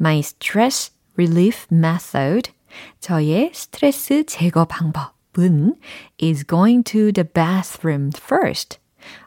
My 0.00 0.20
stress 0.20 0.92
relief 1.18 1.66
method. 1.70 2.50
저의 2.98 3.50
스트레스 3.52 4.24
제거 4.24 4.64
방법은 4.64 5.76
is 6.20 6.46
going 6.46 6.82
to 6.84 7.12
the 7.12 7.28
bathroom 7.28 8.10
first. 8.16 8.78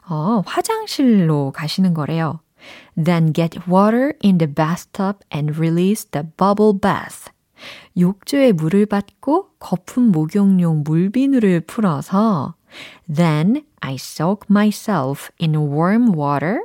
어, 0.08 0.42
화장실로 0.44 1.52
가시는 1.52 1.94
거래요. 1.94 2.40
Then 2.96 3.32
get 3.32 3.60
water 3.70 4.12
in 4.24 4.38
the 4.38 4.52
bathtub 4.52 5.20
and 5.32 5.56
release 5.56 6.04
the 6.10 6.26
bubble 6.36 6.76
bath. 6.76 7.30
욕조에 7.98 8.52
물을 8.52 8.86
받고 8.86 9.50
거품 9.58 10.10
목욕용 10.12 10.82
물비누를 10.84 11.60
풀어서 11.60 12.54
Then 13.12 13.64
I 13.80 13.94
soak 13.94 14.46
myself 14.50 15.30
in 15.40 15.54
warm 15.54 16.14
water. 16.16 16.60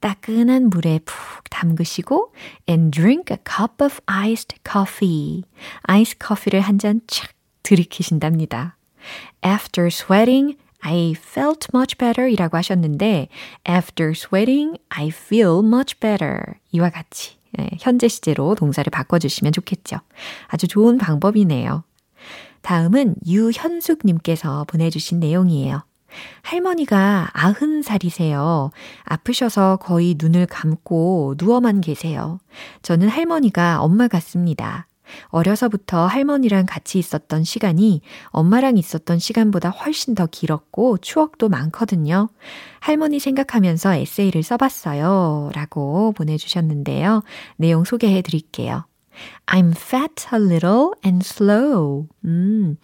따끈한 0.00 0.68
물에 0.68 1.00
푹 1.04 1.48
담그시고 1.50 2.32
and 2.68 2.90
drink 2.90 3.34
a 3.34 3.38
cup 3.44 3.82
of 3.82 4.00
iced 4.06 4.58
coffee. 4.68 5.44
아이스 5.82 6.16
커피를 6.18 6.60
한 6.60 6.78
잔 6.78 7.00
착 7.06 7.30
들이키신답니다. 7.62 8.76
After 9.44 9.86
sweating, 9.86 10.58
I 10.80 11.14
felt 11.16 11.68
much 11.74 11.96
better 11.96 12.30
이라고 12.30 12.58
하셨는데 12.58 13.28
after 13.66 14.10
sweating, 14.10 14.78
I 14.90 15.08
feel 15.08 15.60
much 15.60 15.98
better 15.98 16.58
이와 16.72 16.90
같이 16.90 17.36
네, 17.36 17.43
현재 17.78 18.08
시제로 18.08 18.54
동사를 18.54 18.88
바꿔주시면 18.90 19.52
좋겠죠. 19.52 19.98
아주 20.48 20.68
좋은 20.68 20.98
방법이네요. 20.98 21.84
다음은 22.62 23.16
유현숙님께서 23.26 24.64
보내주신 24.64 25.20
내용이에요. 25.20 25.84
할머니가 26.42 27.28
아흔 27.32 27.82
살이세요. 27.82 28.70
아프셔서 29.04 29.76
거의 29.76 30.14
눈을 30.18 30.46
감고 30.46 31.34
누워만 31.38 31.80
계세요. 31.80 32.38
저는 32.82 33.08
할머니가 33.08 33.82
엄마 33.82 34.08
같습니다. 34.08 34.86
어려서부터 35.28 36.06
할머니랑 36.06 36.66
같이 36.66 36.98
있었던 36.98 37.44
시간이 37.44 38.00
엄마랑 38.26 38.78
있었던 38.78 39.18
시간보다 39.18 39.70
훨씬 39.70 40.14
더 40.14 40.26
길었고 40.26 40.98
추억도 40.98 41.48
많거든요. 41.48 42.28
할머니 42.80 43.18
생각하면서 43.18 43.94
에세이를 43.94 44.42
써봤어요. 44.42 45.50
라고 45.54 46.12
보내주셨는데요. 46.12 47.22
내용 47.56 47.84
소개해 47.84 48.22
드릴게요. 48.22 48.84
I'm 49.46 49.72
fat 49.72 50.26
a 50.32 50.40
little 50.40 50.90
and 51.04 51.24
slow. 51.24 52.08
음. 52.24 52.76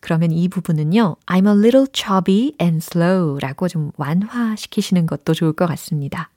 그러면 0.00 0.32
이 0.32 0.48
부분은요, 0.48 1.16
I'm 1.26 1.46
a 1.46 1.52
little 1.52 1.86
chubby 1.92 2.54
and 2.60 2.84
slow 2.84 3.38
라고 3.38 3.68
좀 3.68 3.92
완화시키시는 3.96 5.06
것도 5.06 5.32
좋을 5.32 5.52
것 5.52 5.66
같습니다. 5.66 6.30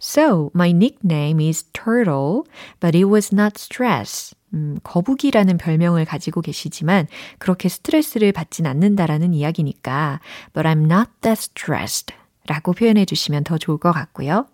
So, 0.00 0.50
my 0.54 0.70
nickname 0.70 1.40
is 1.40 1.64
Turtle, 1.72 2.42
but 2.80 2.96
it 2.96 3.04
was 3.04 3.32
not 3.32 3.58
stress. 3.58 4.34
음, 4.54 4.78
거북이라는 4.82 5.56
별명을 5.56 6.04
가지고 6.04 6.40
계시지만 6.40 7.06
그렇게 7.38 7.68
스트레스를 7.68 8.32
받진 8.32 8.66
않는다라는 8.66 9.34
이야기니까 9.34 10.20
But 10.52 10.68
I'm 10.68 10.90
not 10.90 11.10
that 11.22 11.40
stressed 11.40 12.14
라고 12.46 12.72
표현해 12.72 13.04
주시면 13.04 13.44
더 13.44 13.56
좋을 13.56 13.78
것 13.78 13.92
같고요. 13.92 14.46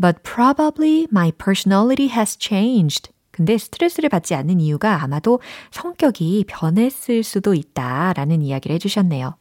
But 0.00 0.22
probably 0.22 1.06
my 1.10 1.32
personality 1.32 2.12
has 2.14 2.36
changed. 2.38 3.10
근데 3.30 3.56
스트레스를 3.56 4.08
받지 4.08 4.34
않는 4.34 4.58
이유가 4.58 5.02
아마도 5.02 5.40
성격이 5.70 6.46
변했을 6.48 7.22
수도 7.22 7.54
있다 7.54 8.12
라는 8.14 8.42
이야기를 8.42 8.74
해주셨네요. 8.74 9.36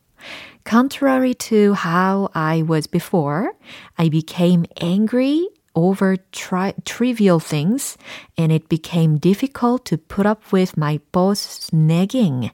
Contrary 0.69 1.33
to 1.33 1.73
how 1.73 2.27
I 2.33 2.61
was 2.61 2.87
before, 2.87 3.51
I 3.95 4.09
became 4.09 4.65
angry 4.81 5.49
over 5.77 6.17
tri- 6.31 6.73
trivial 6.83 7.39
things 7.39 7.97
and 8.35 8.51
it 8.51 8.67
became 8.67 9.19
difficult 9.19 9.85
to 9.85 9.97
put 9.97 10.25
up 10.25 10.41
with 10.51 10.73
my 10.75 10.99
boss's 11.11 11.69
nagging. 11.71 12.49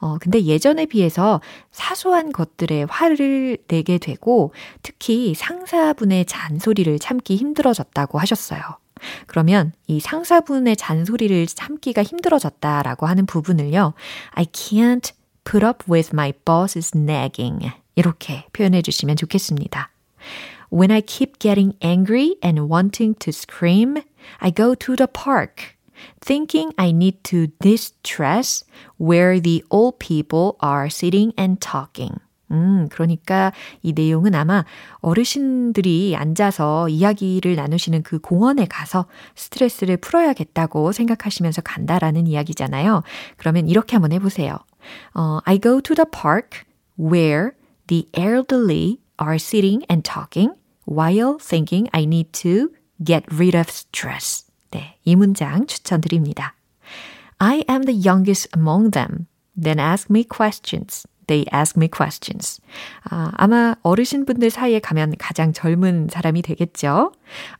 어, 0.00 0.18
근데 0.20 0.44
예전에 0.44 0.86
비해서 0.86 1.40
사소한 1.72 2.32
것들에 2.32 2.84
화를 2.88 3.58
내게 3.68 3.98
되고 3.98 4.52
특히 4.82 5.34
상사분의 5.34 6.26
잔소리를 6.26 6.98
참기 6.98 7.36
힘들어졌다고 7.36 8.18
하셨어요. 8.18 8.60
그러면 9.26 9.72
이 9.86 10.00
상사분의 10.00 10.76
잔소리를 10.76 11.46
참기가 11.46 12.02
힘들어졌다라고 12.02 13.06
하는 13.06 13.26
부분을요. 13.26 13.94
I 14.32 14.44
can't 14.46 15.12
put 15.44 15.64
up 15.64 15.84
with 15.90 16.10
my 16.12 16.32
boss's 16.44 16.96
nagging. 16.96 17.70
이렇게 17.94 18.46
표현해 18.52 18.82
주시면 18.82 19.16
좋겠습니다. 19.16 19.90
When 20.70 20.90
I 20.90 21.00
keep 21.00 21.38
getting 21.38 21.74
angry 21.80 22.36
and 22.42 22.68
wanting 22.68 23.14
to 23.20 23.32
scream, 23.32 23.98
I 24.40 24.50
go 24.50 24.74
to 24.74 24.96
the 24.96 25.06
park. 25.06 25.78
thinking 26.20 26.72
I 26.76 26.92
need 26.92 27.22
to 27.24 27.48
distress 27.60 28.64
where 28.98 29.40
the 29.40 29.64
old 29.70 29.98
people 29.98 30.56
are 30.62 30.86
sitting 30.86 31.32
and 31.38 31.60
talking. 31.60 32.14
음, 32.50 32.88
그러니까 32.90 33.52
이 33.82 33.92
내용은 33.92 34.34
아마 34.34 34.64
어르신들이 35.00 36.16
앉아서 36.16 36.88
이야기를 36.88 37.56
나누시는 37.56 38.02
그 38.02 38.18
공원에 38.20 38.64
가서 38.64 39.06
스트레스를 39.34 39.98
풀어야겠다고 39.98 40.92
생각하시면서 40.92 41.60
간다라는 41.60 42.26
이야기잖아요. 42.26 43.02
그러면 43.36 43.68
이렇게 43.68 43.96
한번 43.96 44.12
해보세요. 44.12 44.56
어, 45.14 45.40
I 45.44 45.58
go 45.60 45.82
to 45.82 45.94
the 45.94 46.06
park 46.10 46.62
where 46.98 47.50
the 47.88 48.08
elderly 48.14 48.98
are 49.19 49.37
sitting 49.37 49.83
and 49.89 50.03
talking 50.03 50.51
while 50.85 51.37
thinking 51.39 51.87
I 51.93 52.05
need 52.05 52.33
to 52.43 52.71
get 53.03 53.23
rid 53.31 53.55
of 53.55 53.69
stress. 53.69 54.45
네, 54.71 54.97
이 55.05 55.15
문장 55.15 55.67
추천드립니다. 55.67 56.55
I 57.37 57.63
am 57.69 57.83
the 57.83 57.93
youngest 57.93 58.49
among 58.55 58.91
them. 58.91 59.27
Then 59.55 59.79
ask 59.79 60.09
me 60.09 60.23
questions. 60.23 61.05
They 61.27 61.45
ask 61.51 61.77
me 61.77 61.87
questions. 61.87 62.59
아, 63.09 63.31
아마 63.35 63.75
어르신분들 63.81 64.49
사이에 64.49 64.79
가면 64.79 65.15
가장 65.19 65.53
젊은 65.53 66.09
사람이 66.11 66.41
되겠죠? 66.41 67.13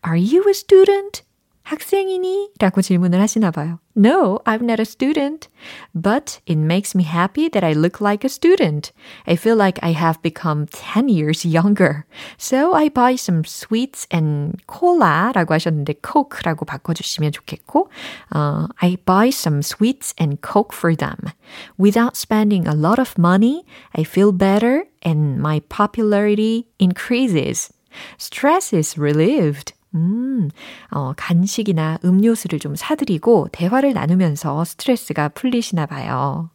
Are 0.06 0.20
you 0.20 0.44
a 0.48 0.52
student? 0.52 1.24
학생이니? 1.68 2.52
라고 2.60 2.82
질문을 2.82 3.22
하시나 3.22 3.50
봐요. 3.50 3.80
No, 3.96 4.40
I'm 4.46 4.64
not 4.64 4.80
a 4.80 4.86
student. 4.86 5.48
But 5.96 6.42
it 6.46 6.58
makes 6.58 6.94
me 6.94 7.04
happy 7.04 7.48
that 7.50 7.64
I 7.64 7.74
look 7.74 8.02
like 8.02 8.26
a 8.26 8.30
student. 8.30 8.92
I 9.26 9.36
feel 9.36 9.56
like 9.56 9.80
I 9.82 9.94
have 9.94 10.22
become 10.22 10.68
10 10.68 11.08
years 11.08 11.46
younger. 11.46 12.06
So 12.38 12.74
I 12.74 12.90
buy 12.90 13.16
some 13.16 13.44
sweets 13.46 14.06
and 14.12 14.60
cola 14.68 15.32
라고 15.34 15.54
하셨는데 15.54 16.02
coke라고 16.02 16.66
바꿔주시면 16.66 17.32
좋겠고 17.32 17.90
uh, 18.36 18.68
I 18.82 18.98
buy 19.06 19.30
some 19.30 19.62
sweets 19.62 20.14
and 20.20 20.42
coke 20.42 20.74
for 20.74 20.96
them. 20.96 21.32
Without 21.78 22.18
spending 22.18 22.68
a 22.68 22.76
lot 22.76 23.00
of 23.00 23.18
money, 23.18 23.66
I 23.96 24.04
feel 24.04 24.34
better 24.34 24.86
and 25.02 25.40
my 25.40 25.62
popularity 25.70 26.68
increases. 26.78 27.72
Stress 28.18 28.74
is 28.74 28.98
relieved. 28.98 29.74
음, 29.95 30.51
어, 30.91 31.13
간식이나 31.17 31.99
음료수를 32.05 32.59
좀 32.59 32.77
사드리고 32.77 33.49
대화를 33.53 33.95
나누면서 33.95 34.65
스트레스가 34.65 35.31
풀리시나 35.31 35.87
봐요. 35.87 36.51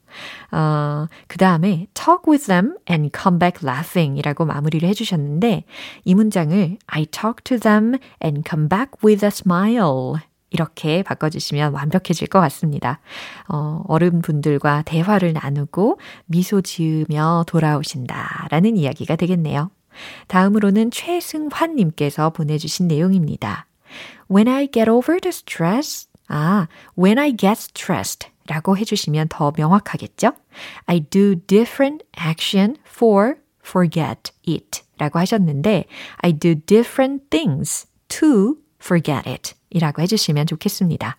어, 0.51 1.07
그 1.27 1.37
다음에 1.37 1.87
talk 1.95 2.21
with 2.27 2.45
them 2.45 2.77
and 2.89 3.09
come 3.17 3.39
back 3.39 3.67
laughing 3.67 4.17
이라고 4.19 4.45
마무리를 4.45 4.87
해주셨는데 4.87 5.63
이 6.03 6.15
문장을 6.15 6.77
I 6.85 7.05
talk 7.07 7.43
to 7.43 7.57
them 7.57 7.97
and 8.23 8.43
come 8.47 8.69
back 8.69 8.91
with 9.03 9.25
a 9.25 9.29
smile 9.29 10.21
이렇게 10.51 11.01
바꿔주시면 11.01 11.73
완벽해질 11.73 12.27
것 12.27 12.39
같습니다. 12.41 12.99
어, 13.49 13.81
어른분들과 13.87 14.83
대화를 14.83 15.33
나누고 15.33 15.99
미소 16.25 16.61
지으며 16.61 17.43
돌아오신다 17.47 18.47
라는 18.51 18.77
이야기가 18.77 19.15
되겠네요. 19.15 19.71
다음으로는 20.27 20.91
최승환님께서 20.91 22.31
보내주신 22.31 22.87
내용입니다. 22.87 23.65
When 24.29 24.47
I 24.47 24.67
get 24.71 24.89
over 24.89 25.19
the 25.19 25.29
stress, 25.29 26.07
아, 26.27 26.67
when 26.97 27.19
I 27.19 27.35
get 27.35 27.51
stressed 27.51 28.29
라고 28.47 28.77
해주시면 28.77 29.27
더 29.29 29.53
명확하겠죠? 29.55 30.33
I 30.85 31.01
do 31.01 31.35
different 31.35 32.05
action 32.19 32.77
for 32.87 33.35
forget 33.65 34.31
it 34.47 34.81
라고 34.97 35.19
하셨는데, 35.19 35.85
I 36.17 36.33
do 36.33 36.55
different 36.55 37.29
things 37.29 37.87
to 38.09 38.55
forget 38.81 39.27
it 39.29 39.53
이라고 39.69 40.01
해주시면 40.01 40.47
좋겠습니다. 40.47 41.17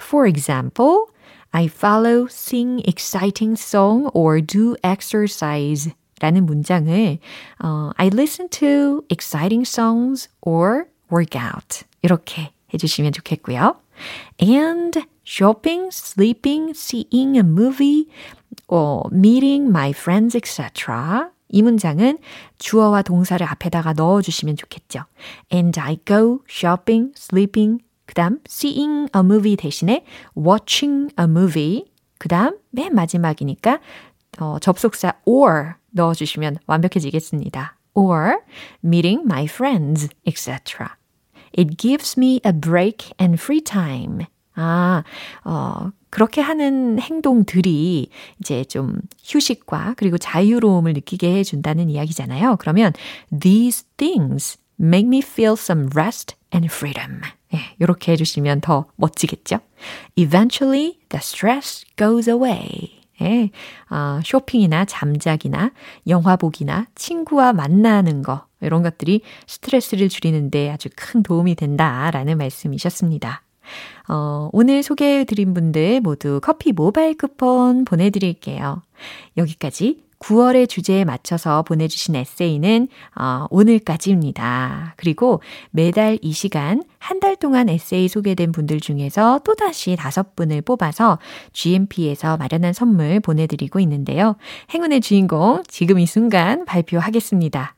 For 0.00 0.28
example, 0.28 1.06
I 1.52 1.66
follow, 1.66 2.26
sing 2.30 2.80
exciting 2.86 3.58
song 3.58 4.08
or 4.14 4.40
do 4.40 4.76
exercise 4.84 5.92
라는 6.20 6.46
문장을 6.46 7.18
어, 7.62 7.90
I 7.96 8.06
listen 8.12 8.48
to 8.50 9.02
exciting 9.10 9.62
songs 9.66 10.28
or 10.42 10.84
work 11.12 11.40
out 11.40 11.84
이렇게 12.02 12.52
해주시면 12.72 13.12
좋겠고요. 13.12 13.76
And 14.40 15.00
shopping, 15.24 15.90
sleeping, 15.92 16.70
seeing 16.74 17.36
a 17.36 17.42
movie, 17.42 18.06
or 18.68 19.08
meeting 19.12 19.68
my 19.68 19.90
friends, 19.90 20.36
etc. 20.36 21.30
이 21.48 21.62
문장은 21.62 22.18
주어와 22.58 23.02
동사를 23.02 23.44
앞에다가 23.46 23.92
넣어주시면 23.92 24.56
좋겠죠. 24.56 25.04
And 25.52 25.78
I 25.80 25.98
go 26.04 26.40
shopping, 26.48 27.12
sleeping, 27.16 27.82
그 28.06 28.14
다음 28.14 28.38
seeing 28.48 29.08
a 29.14 29.20
movie 29.20 29.56
대신에 29.56 30.04
watching 30.36 31.12
a 31.18 31.24
movie, 31.24 31.84
그 32.18 32.28
다음 32.28 32.58
맨 32.70 32.94
마지막이니까 32.94 33.80
어, 34.38 34.58
접속사 34.60 35.14
or 35.24 35.74
넣어주시면 35.92 36.58
완벽해지겠습니다. 36.66 37.76
or 37.94 38.38
meeting 38.82 39.24
my 39.24 39.44
friends, 39.44 40.08
etc. 40.26 40.96
It 41.52 41.76
gives 41.76 42.16
me 42.16 42.40
a 42.44 42.52
break 42.52 43.12
and 43.20 43.40
free 43.40 43.60
time. 43.60 44.26
아, 44.54 45.02
어, 45.44 45.90
그렇게 46.10 46.40
하는 46.40 46.98
행동들이 47.00 48.10
이제 48.40 48.64
좀 48.64 49.00
휴식과 49.24 49.94
그리고 49.96 50.18
자유로움을 50.18 50.92
느끼게 50.92 51.36
해준다는 51.36 51.88
이야기잖아요. 51.88 52.56
그러면 52.58 52.92
these 53.38 53.84
things 53.96 54.58
make 54.78 55.06
me 55.06 55.18
feel 55.18 55.54
some 55.54 55.88
rest 55.94 56.36
and 56.54 56.68
freedom. 56.72 57.20
예, 57.54 57.58
이렇게 57.78 58.12
해주시면 58.12 58.60
더 58.60 58.86
멋지겠죠? 58.96 59.60
Eventually, 60.16 60.98
the 61.08 61.20
stress 61.20 61.84
goes 61.96 62.30
away. 62.30 62.99
예, 63.22 63.50
어, 63.90 64.20
쇼핑이나 64.24 64.84
잠자기나 64.84 65.72
영화 66.08 66.36
보기나 66.36 66.86
친구와 66.94 67.52
만나는 67.52 68.22
거 68.22 68.46
이런 68.60 68.82
것들이 68.82 69.22
스트레스를 69.46 70.08
줄이는데 70.08 70.70
아주 70.70 70.88
큰 70.96 71.22
도움이 71.22 71.54
된다라는 71.54 72.38
말씀이셨습니다. 72.38 73.42
어, 74.08 74.48
오늘 74.52 74.82
소개해드린 74.82 75.54
분들 75.54 76.00
모두 76.00 76.40
커피 76.42 76.72
모바일 76.72 77.16
쿠폰 77.16 77.84
보내드릴게요. 77.84 78.82
여기까지 79.36 80.02
9월의 80.20 80.68
주제에 80.68 81.04
맞춰서 81.04 81.62
보내주신 81.62 82.14
에세이는 82.14 82.88
어, 83.16 83.46
오늘까지입니다. 83.50 84.94
그리고 84.96 85.42
매달 85.70 86.18
이 86.22 86.32
시간 86.32 86.82
한 86.98 87.20
달 87.20 87.36
동안 87.36 87.68
에세이 87.68 88.08
소개된 88.08 88.50
분들 88.50 88.80
중에서 88.80 89.40
또다시 89.44 89.94
다섯 89.94 90.34
분을 90.34 90.62
뽑아서 90.62 91.18
GMP에서 91.52 92.38
마련한 92.38 92.72
선물 92.72 93.20
보내드리고 93.20 93.78
있는데요. 93.80 94.36
행운의 94.72 95.02
주인공 95.02 95.62
지금 95.68 95.98
이 95.98 96.06
순간 96.06 96.64
발표하겠습니다. 96.64 97.76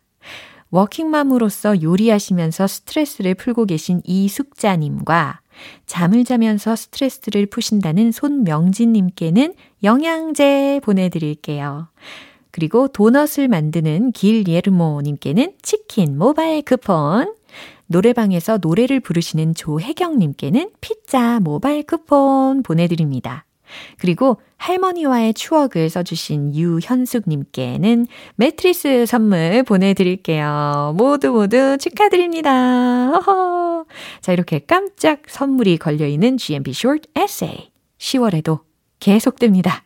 워킹맘으로서 0.70 1.82
요리하시면서 1.82 2.66
스트레스를 2.66 3.34
풀고 3.34 3.66
계신 3.66 4.00
이숙자님과 4.04 5.40
잠을 5.86 6.24
자면서 6.24 6.76
스트레스를 6.76 7.46
푸신다는 7.46 8.12
손명진님께는 8.12 9.54
영양제 9.82 10.80
보내드릴게요. 10.84 11.88
그리고 12.52 12.86
도넛을 12.86 13.48
만드는 13.48 14.12
길예르모님께는 14.12 15.54
치킨 15.62 16.16
모바일 16.16 16.62
쿠폰, 16.62 17.34
노래방에서 17.86 18.58
노래를 18.60 19.00
부르시는 19.00 19.54
조혜경님께는 19.54 20.70
피자 20.80 21.40
모바일 21.40 21.82
쿠폰 21.82 22.62
보내드립니다. 22.62 23.44
그리고 23.98 24.38
할머니와의 24.58 25.32
추억을 25.32 25.88
써주신 25.88 26.54
유현숙님께는 26.54 28.06
매트리스 28.36 29.06
선물 29.06 29.62
보내드릴게요. 29.62 30.94
모두 30.96 31.32
모두 31.32 31.78
축하드립니다. 31.78 33.16
어허. 33.16 33.86
자, 34.20 34.32
이렇게 34.32 34.58
깜짝 34.60 35.22
선물이 35.26 35.78
걸려있는 35.78 36.36
GMP 36.36 36.72
Short 36.72 37.08
Essay. 37.18 37.70
10월에도 37.98 38.60
계속됩니다. 39.00 39.84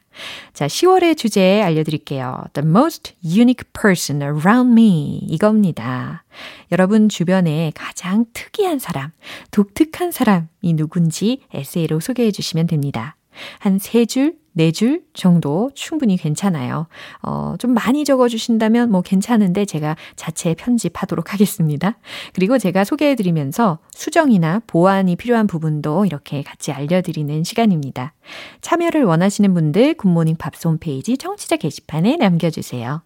자, 0.52 0.66
10월의 0.66 1.16
주제 1.16 1.60
알려드릴게요. 1.62 2.44
The 2.52 2.66
most 2.68 3.14
unique 3.24 3.64
person 3.72 4.22
around 4.22 4.72
me. 4.72 5.18
이겁니다. 5.28 6.24
여러분 6.72 7.08
주변에 7.08 7.72
가장 7.74 8.26
특이한 8.32 8.78
사람, 8.78 9.10
독특한 9.50 10.10
사람이 10.10 10.74
누군지 10.74 11.40
에세이로 11.52 12.00
소개해 12.00 12.30
주시면 12.30 12.66
됩니다. 12.66 13.16
한 13.58 13.78
세 13.78 14.06
줄, 14.06 14.34
네 14.56 14.72
줄 14.72 15.02
정도 15.12 15.70
충분히 15.74 16.16
괜찮아요. 16.16 16.86
어, 17.22 17.54
좀 17.58 17.74
많이 17.74 18.06
적어주신다면 18.06 18.90
뭐 18.90 19.02
괜찮은데 19.02 19.66
제가 19.66 19.96
자체 20.16 20.54
편집하도록 20.54 21.34
하겠습니다. 21.34 21.98
그리고 22.32 22.56
제가 22.56 22.84
소개해드리면서 22.84 23.78
수정이나 23.90 24.62
보완이 24.66 25.14
필요한 25.16 25.46
부분도 25.46 26.06
이렇게 26.06 26.42
같이 26.42 26.72
알려드리는 26.72 27.44
시간입니다. 27.44 28.14
참여를 28.62 29.04
원하시는 29.04 29.52
분들 29.52 29.94
굿모닝 29.94 30.36
팝스 30.36 30.68
홈페이지 30.68 31.18
청취자 31.18 31.56
게시판에 31.56 32.16
남겨주세요. 32.16 33.02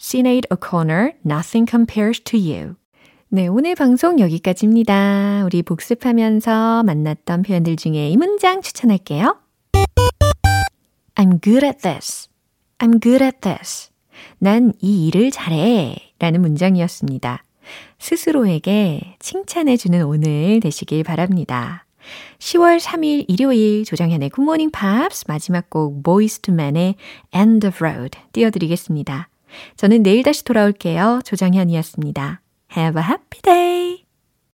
Sinead 0.00 0.48
O'Connor, 0.48 1.12
Nothing 1.26 1.70
Compares 1.70 2.20
to 2.22 2.40
You. 2.40 2.76
네, 3.28 3.46
오늘 3.46 3.74
방송 3.74 4.20
여기까지입니다. 4.20 5.42
우리 5.44 5.62
복습하면서 5.62 6.82
만났던 6.84 7.42
표현들 7.42 7.76
중에 7.76 8.08
이 8.08 8.16
문장 8.16 8.62
추천할게요. 8.62 9.47
I'm 11.18 11.40
good 11.40 11.66
at 11.66 11.80
this. 11.82 12.28
I'm 12.78 13.02
good 13.02 13.24
at 13.24 13.40
this. 13.40 13.90
난 14.38 14.72
이 14.80 15.08
일을 15.08 15.32
잘해. 15.32 15.96
라는 16.20 16.40
문장이었습니다. 16.40 17.42
스스로에게 17.98 19.16
칭찬해주는 19.18 20.00
오늘 20.04 20.60
되시길 20.60 21.02
바랍니다. 21.02 21.84
10월 22.38 22.78
3일 22.80 23.24
일요일 23.26 23.84
조정현의 23.84 24.30
굿모닝 24.30 24.70
팝스 24.70 25.24
마지막 25.26 25.68
곡 25.68 26.04
Boyz 26.04 26.38
II 26.38 26.52
Men의 26.52 26.94
End 27.34 27.66
of 27.66 27.84
Road 27.84 28.16
띄워드리겠습니다. 28.32 29.28
저는 29.76 30.04
내일 30.04 30.22
다시 30.22 30.44
돌아올게요. 30.44 31.22
조정현이었습니다. 31.24 32.40
Have 32.76 33.02
a 33.02 33.06
happy 33.08 33.42
day! 33.42 34.07